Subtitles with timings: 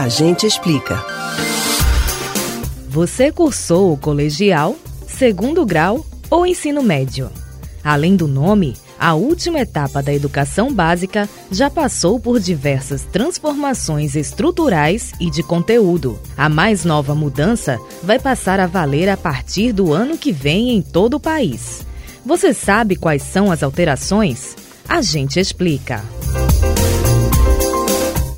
[0.00, 1.04] A gente explica.
[2.88, 4.74] Você cursou o colegial,
[5.06, 7.30] segundo grau ou ensino médio?
[7.84, 15.12] Além do nome, a última etapa da educação básica já passou por diversas transformações estruturais
[15.20, 16.18] e de conteúdo.
[16.34, 20.80] A mais nova mudança vai passar a valer a partir do ano que vem em
[20.80, 21.86] todo o país.
[22.24, 24.56] Você sabe quais são as alterações?
[24.88, 26.02] A gente explica.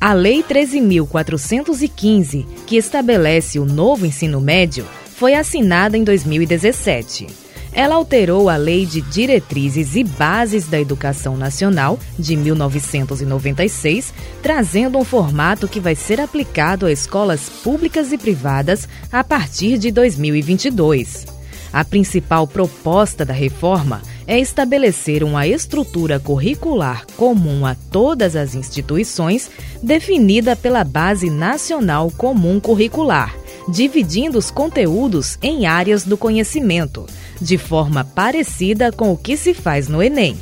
[0.00, 7.26] A Lei 13.415, que estabelece o novo ensino médio, foi assinada em 2017.
[7.70, 15.04] Ela alterou a Lei de Diretrizes e Bases da Educação Nacional de 1996, trazendo um
[15.04, 21.26] formato que vai ser aplicado a escolas públicas e privadas a partir de 2022.
[21.70, 29.50] A principal proposta da reforma é estabelecer uma estrutura curricular comum a todas as instituições,
[29.82, 33.34] definida pela Base Nacional Comum Curricular,
[33.68, 37.06] dividindo os conteúdos em áreas do conhecimento
[37.40, 40.38] de forma parecida com o que se faz no Enem.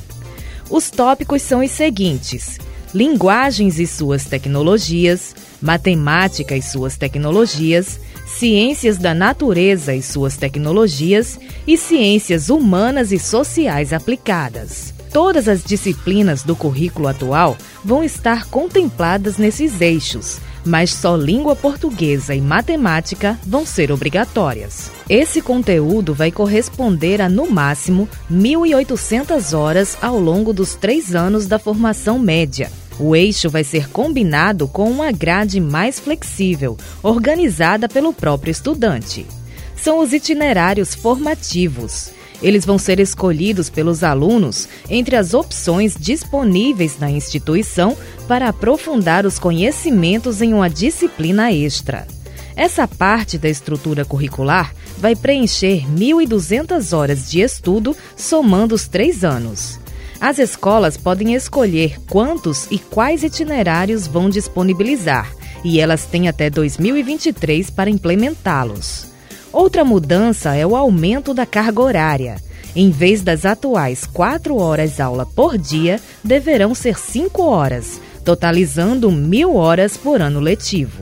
[0.68, 2.58] Os tópicos são os seguintes:
[2.92, 11.76] linguagens e suas tecnologias, matemática e suas tecnologias, ciências da natureza e suas tecnologias e
[11.76, 14.94] ciências humanas e sociais aplicadas.
[15.12, 22.34] Todas as disciplinas do currículo atual vão estar contempladas nesses eixos, mas só língua portuguesa
[22.34, 24.90] e matemática vão ser obrigatórias.
[25.08, 31.58] Esse conteúdo vai corresponder a, no máximo, 1.800 horas ao longo dos três anos da
[31.58, 32.70] formação média.
[32.98, 39.24] O eixo vai ser combinado com uma grade mais flexível, organizada pelo próprio estudante.
[39.76, 42.10] São os itinerários formativos.
[42.42, 49.38] Eles vão ser escolhidos pelos alunos entre as opções disponíveis na instituição para aprofundar os
[49.38, 52.06] conhecimentos em uma disciplina extra.
[52.54, 59.78] Essa parte da estrutura curricular vai preencher 1.200 horas de estudo, somando os três anos.
[60.20, 65.32] As escolas podem escolher quantos e quais itinerários vão disponibilizar,
[65.64, 69.06] e elas têm até 2023 para implementá-los.
[69.52, 72.36] Outra mudança é o aumento da carga horária.
[72.74, 79.54] Em vez das atuais 4 horas aula por dia, deverão ser 5 horas, totalizando mil
[79.54, 81.00] horas por ano letivo.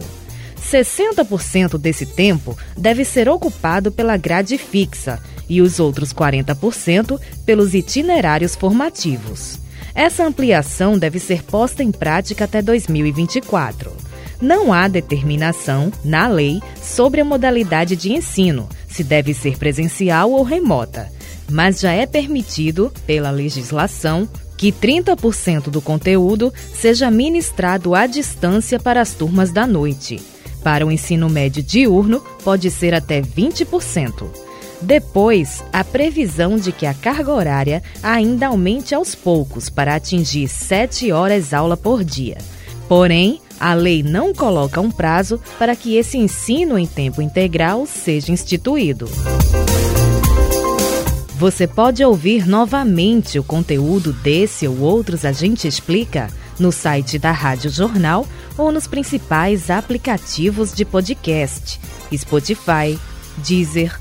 [0.63, 8.55] 60% desse tempo deve ser ocupado pela grade fixa e os outros 40% pelos itinerários
[8.55, 9.59] formativos.
[9.95, 13.91] Essa ampliação deve ser posta em prática até 2024.
[14.41, 20.43] Não há determinação, na lei, sobre a modalidade de ensino, se deve ser presencial ou
[20.43, 21.11] remota,
[21.51, 29.01] mas já é permitido, pela legislação, que 30% do conteúdo seja ministrado à distância para
[29.01, 30.21] as turmas da noite.
[30.63, 34.46] Para o ensino médio diurno, pode ser até 20%.
[34.81, 41.11] Depois, a previsão de que a carga horária ainda aumente aos poucos para atingir 7
[41.13, 42.39] horas aula por dia.
[42.89, 48.31] Porém, a lei não coloca um prazo para que esse ensino em tempo integral seja
[48.31, 49.09] instituído.
[51.39, 57.31] Você pode ouvir novamente o conteúdo desse ou outros A Gente Explica no site da
[57.31, 58.27] Rádio Jornal
[58.57, 61.79] ou nos principais aplicativos de podcast:
[62.15, 62.99] Spotify,
[63.39, 64.01] Deezer,